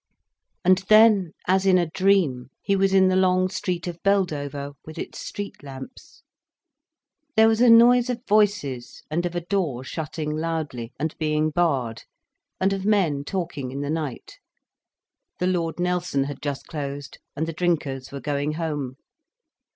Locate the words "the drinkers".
17.47-18.11